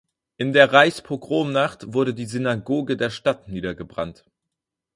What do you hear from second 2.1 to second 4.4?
die Synagoge der Stadt niedergebrannt.